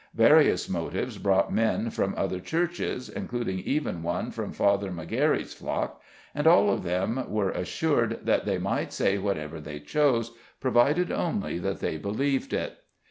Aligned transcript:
Various 0.15 0.67
motives 0.67 1.19
brought 1.19 1.53
men 1.53 1.91
from 1.91 2.15
other 2.17 2.39
churches, 2.39 3.07
including 3.07 3.59
even 3.59 4.01
one 4.01 4.31
from 4.31 4.51
Father 4.51 4.89
McGarry's 4.89 5.53
flock, 5.53 6.01
and 6.33 6.47
all 6.47 6.71
of 6.71 6.81
them 6.81 7.29
were 7.29 7.51
assured 7.51 8.21
that 8.25 8.45
they 8.45 8.57
might 8.57 8.91
say 8.93 9.19
whatever 9.19 9.61
they 9.61 9.79
chose, 9.79 10.31
provided 10.59 11.11
only 11.11 11.59
that 11.59 11.81
they 11.81 11.99
believed 11.99 12.51
it. 12.51 12.79